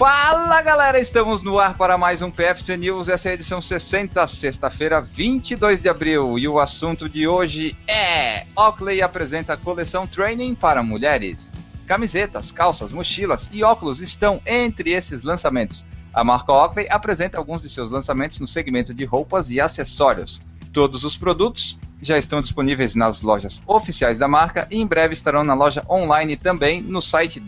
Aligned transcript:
Fala 0.00 0.62
galera, 0.62 0.98
estamos 0.98 1.42
no 1.42 1.58
ar 1.58 1.76
para 1.76 1.98
mais 1.98 2.22
um 2.22 2.30
PFC 2.30 2.74
News. 2.74 3.10
Essa 3.10 3.28
é 3.28 3.32
a 3.32 3.34
edição 3.34 3.60
60, 3.60 4.26
sexta-feira, 4.28 4.98
22 4.98 5.82
de 5.82 5.90
abril. 5.90 6.38
E 6.38 6.48
o 6.48 6.58
assunto 6.58 7.06
de 7.06 7.28
hoje 7.28 7.76
é: 7.86 8.46
Oakley 8.56 9.02
apresenta 9.02 9.52
a 9.52 9.56
coleção 9.58 10.06
Training 10.06 10.54
para 10.54 10.82
mulheres. 10.82 11.52
Camisetas, 11.86 12.50
calças, 12.50 12.90
mochilas 12.90 13.50
e 13.52 13.62
óculos 13.62 14.00
estão 14.00 14.40
entre 14.46 14.92
esses 14.92 15.22
lançamentos. 15.22 15.84
A 16.14 16.24
marca 16.24 16.50
Oakley 16.50 16.88
apresenta 16.88 17.36
alguns 17.36 17.60
de 17.60 17.68
seus 17.68 17.90
lançamentos 17.90 18.40
no 18.40 18.48
segmento 18.48 18.94
de 18.94 19.04
roupas 19.04 19.50
e 19.50 19.60
acessórios. 19.60 20.40
Todos 20.72 21.04
os 21.04 21.14
produtos 21.14 21.78
já 22.00 22.16
estão 22.16 22.40
disponíveis 22.40 22.94
nas 22.94 23.20
lojas 23.20 23.62
oficiais 23.66 24.18
da 24.18 24.26
marca 24.26 24.66
e 24.70 24.80
em 24.80 24.86
breve 24.86 25.12
estarão 25.12 25.44
na 25.44 25.52
loja 25.52 25.84
online 25.90 26.38
também 26.38 26.80
no 26.80 27.02
site 27.02 27.38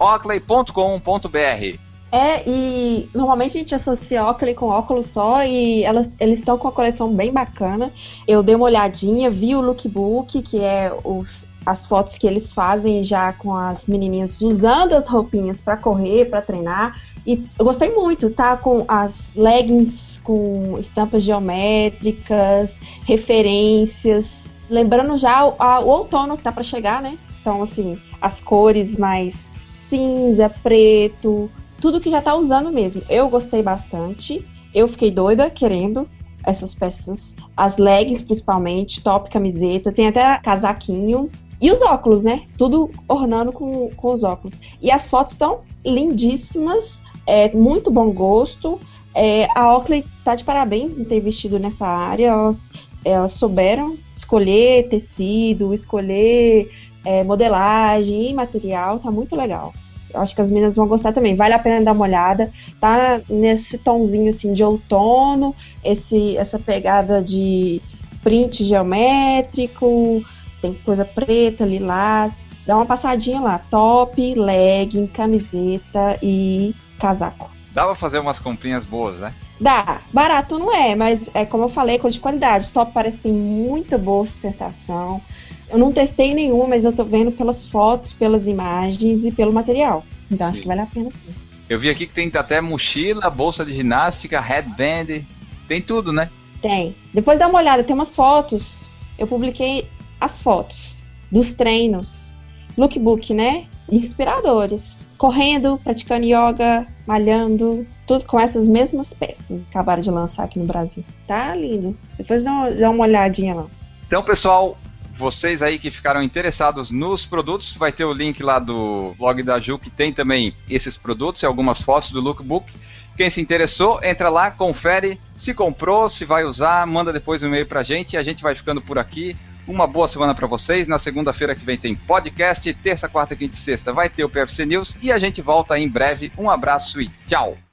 www.oakley.com.br. 0.00 1.78
É, 2.12 2.42
e 2.44 3.08
normalmente 3.14 3.56
a 3.56 3.60
gente 3.60 3.74
associa 3.74 4.24
Oakley 4.24 4.54
com 4.54 4.66
óculos 4.66 5.06
só 5.06 5.44
e 5.44 5.84
elas, 5.84 6.10
eles 6.18 6.40
estão 6.40 6.58
com 6.58 6.66
uma 6.66 6.72
coleção 6.72 7.12
bem 7.12 7.32
bacana. 7.32 7.92
Eu 8.26 8.42
dei 8.42 8.56
uma 8.56 8.64
olhadinha, 8.64 9.30
vi 9.30 9.54
o 9.54 9.60
lookbook, 9.60 10.42
que 10.42 10.58
é 10.58 10.92
os, 11.04 11.46
as 11.64 11.86
fotos 11.86 12.18
que 12.18 12.26
eles 12.26 12.52
fazem 12.52 13.04
já 13.04 13.32
com 13.34 13.54
as 13.54 13.86
menininhas 13.86 14.40
usando 14.42 14.94
as 14.94 15.06
roupinhas 15.06 15.60
para 15.60 15.76
correr, 15.76 16.24
para 16.28 16.42
treinar. 16.42 17.00
E 17.24 17.44
eu 17.56 17.64
gostei 17.64 17.94
muito, 17.94 18.30
tá? 18.30 18.56
Com 18.56 18.84
as 18.88 19.36
leggings 19.36 20.18
com 20.24 20.76
estampas 20.78 21.22
geométricas, 21.22 22.80
referências, 23.04 24.46
lembrando 24.68 25.16
já 25.16 25.46
o, 25.46 25.54
a, 25.58 25.78
o 25.78 25.88
outono 25.88 26.36
que 26.36 26.42
tá 26.42 26.50
para 26.50 26.64
chegar, 26.64 27.00
né? 27.00 27.16
Então, 27.40 27.62
assim, 27.62 27.98
as 28.20 28.40
cores 28.40 28.96
mais 28.96 29.49
cinza, 29.90 30.48
preto, 30.62 31.50
tudo 31.80 32.00
que 32.00 32.10
já 32.10 32.22
tá 32.22 32.34
usando 32.34 32.72
mesmo. 32.72 33.02
Eu 33.10 33.28
gostei 33.28 33.62
bastante. 33.62 34.46
Eu 34.72 34.86
fiquei 34.88 35.10
doida 35.10 35.50
querendo 35.50 36.08
essas 36.44 36.74
peças, 36.74 37.34
as 37.54 37.76
leggings 37.76 38.22
principalmente, 38.22 39.02
top 39.02 39.28
camiseta, 39.28 39.92
tem 39.92 40.08
até 40.08 40.38
casaquinho. 40.38 41.28
E 41.60 41.70
os 41.70 41.82
óculos, 41.82 42.22
né? 42.22 42.44
Tudo 42.56 42.90
ornando 43.06 43.52
com, 43.52 43.90
com 43.90 44.14
os 44.14 44.24
óculos. 44.24 44.54
E 44.80 44.90
as 44.90 45.10
fotos 45.10 45.34
estão 45.34 45.60
lindíssimas, 45.84 47.02
é 47.26 47.52
muito 47.52 47.90
bom 47.90 48.10
gosto. 48.10 48.80
É, 49.14 49.46
a 49.54 49.76
Oakley 49.76 50.06
tá 50.24 50.34
de 50.34 50.44
parabéns 50.44 50.98
em 50.98 51.04
ter 51.04 51.18
investido 51.18 51.58
nessa 51.58 51.86
área. 51.86 52.28
Elas, 52.28 52.70
elas 53.04 53.32
souberam 53.32 53.98
escolher 54.14 54.88
tecido, 54.88 55.74
escolher 55.74 56.70
é, 57.04 57.22
modelagem 57.24 58.30
e 58.30 58.34
material. 58.34 58.98
Tá 58.98 59.10
muito 59.10 59.36
legal. 59.36 59.72
Eu 60.12 60.20
acho 60.20 60.34
que 60.34 60.40
as 60.40 60.50
meninas 60.50 60.76
vão 60.76 60.88
gostar 60.88 61.12
também. 61.12 61.36
Vale 61.36 61.54
a 61.54 61.58
pena 61.58 61.84
dar 61.84 61.92
uma 61.92 62.04
olhada. 62.04 62.50
Tá 62.80 63.20
nesse 63.28 63.78
tomzinho 63.78 64.30
assim 64.30 64.52
de 64.52 64.62
outono, 64.62 65.54
esse, 65.84 66.36
essa 66.36 66.58
pegada 66.58 67.22
de 67.22 67.80
print 68.22 68.64
geométrico, 68.64 70.22
tem 70.60 70.74
coisa 70.74 71.04
preta, 71.04 71.64
lilás. 71.64 72.40
Dá 72.66 72.76
uma 72.76 72.86
passadinha 72.86 73.40
lá. 73.40 73.60
Top, 73.70 74.34
legging, 74.34 75.06
camiseta 75.06 76.18
e 76.22 76.74
casaco. 76.98 77.59
Dá 77.72 77.84
pra 77.84 77.94
fazer 77.94 78.18
umas 78.18 78.38
comprinhas 78.38 78.84
boas, 78.84 79.16
né? 79.20 79.32
Dá. 79.60 80.00
Barato 80.12 80.58
não 80.58 80.74
é, 80.74 80.94
mas 80.94 81.28
é 81.34 81.44
como 81.44 81.64
eu 81.64 81.68
falei, 81.68 81.98
coisa 81.98 82.14
de 82.14 82.20
qualidade. 82.20 82.68
Top 82.72 82.92
parece 82.92 83.18
que 83.18 83.24
tem 83.24 83.32
muita 83.32 83.96
boa 83.96 84.26
sustentação. 84.26 85.20
Eu 85.68 85.78
não 85.78 85.92
testei 85.92 86.34
nenhum, 86.34 86.66
mas 86.66 86.84
eu 86.84 86.92
tô 86.92 87.04
vendo 87.04 87.30
pelas 87.30 87.64
fotos, 87.64 88.12
pelas 88.12 88.46
imagens 88.46 89.24
e 89.24 89.30
pelo 89.30 89.52
material. 89.52 90.04
Então 90.30 90.46
sim. 90.46 90.52
acho 90.52 90.62
que 90.62 90.68
vale 90.68 90.80
a 90.80 90.86
pena 90.86 91.10
sim. 91.10 91.32
Eu 91.68 91.78
vi 91.78 91.88
aqui 91.88 92.06
que 92.06 92.12
tem 92.12 92.30
até 92.34 92.60
mochila, 92.60 93.30
bolsa 93.30 93.64
de 93.64 93.72
ginástica, 93.72 94.40
headband, 94.40 95.22
tem 95.68 95.80
tudo, 95.80 96.12
né? 96.12 96.28
Tem. 96.60 96.96
Depois 97.14 97.38
dá 97.38 97.46
uma 97.46 97.60
olhada, 97.60 97.84
tem 97.84 97.94
umas 97.94 98.14
fotos. 98.14 98.86
Eu 99.16 99.28
publiquei 99.28 99.88
as 100.20 100.42
fotos 100.42 101.00
dos 101.30 101.54
treinos, 101.54 102.32
lookbook, 102.76 103.32
né? 103.32 103.66
Inspiradores 103.90 105.04
correndo, 105.20 105.78
praticando 105.84 106.24
yoga, 106.24 106.86
malhando, 107.06 107.86
tudo 108.06 108.24
com 108.24 108.40
essas 108.40 108.66
mesmas 108.66 109.12
peças. 109.12 109.60
Acabaram 109.68 110.00
de 110.00 110.10
lançar 110.10 110.44
aqui 110.44 110.58
no 110.58 110.64
Brasil. 110.64 111.04
Tá 111.26 111.54
lindo. 111.54 111.94
Depois 112.16 112.42
dá 112.42 112.90
uma 112.90 113.04
olhadinha 113.04 113.54
lá. 113.54 113.66
Então, 114.06 114.22
pessoal, 114.22 114.78
vocês 115.18 115.60
aí 115.60 115.78
que 115.78 115.90
ficaram 115.90 116.22
interessados 116.22 116.90
nos 116.90 117.26
produtos, 117.26 117.74
vai 117.74 117.92
ter 117.92 118.06
o 118.06 118.14
link 118.14 118.42
lá 118.42 118.58
do 118.58 119.14
blog 119.18 119.42
da 119.42 119.60
Ju, 119.60 119.78
que 119.78 119.90
tem 119.90 120.10
também 120.10 120.54
esses 120.70 120.96
produtos 120.96 121.42
e 121.42 121.46
algumas 121.46 121.82
fotos 121.82 122.10
do 122.10 122.20
lookbook. 122.20 122.72
Quem 123.14 123.28
se 123.28 123.42
interessou, 123.42 124.02
entra 124.02 124.30
lá, 124.30 124.50
confere 124.50 125.20
se 125.36 125.52
comprou, 125.52 126.08
se 126.08 126.24
vai 126.24 126.44
usar, 126.44 126.86
manda 126.86 127.12
depois 127.12 127.42
um 127.42 127.48
e-mail 127.48 127.66
pra 127.66 127.82
gente 127.82 128.14
e 128.14 128.16
a 128.16 128.22
gente 128.22 128.42
vai 128.42 128.54
ficando 128.54 128.80
por 128.80 128.98
aqui. 128.98 129.36
Uma 129.70 129.86
boa 129.86 130.08
semana 130.08 130.34
para 130.34 130.48
vocês. 130.48 130.88
Na 130.88 130.98
segunda-feira 130.98 131.54
que 131.54 131.64
vem 131.64 131.78
tem 131.78 131.94
podcast. 131.94 132.74
Terça, 132.74 133.08
quarta, 133.08 133.36
quinta 133.36 133.54
e 133.54 133.56
sexta 133.56 133.92
vai 133.92 134.08
ter 134.08 134.24
o 134.24 134.28
PFC 134.28 134.66
News. 134.66 134.96
E 135.00 135.12
a 135.12 135.18
gente 135.18 135.40
volta 135.40 135.78
em 135.78 135.88
breve. 135.88 136.32
Um 136.36 136.50
abraço 136.50 137.00
e 137.00 137.08
tchau! 137.28 137.56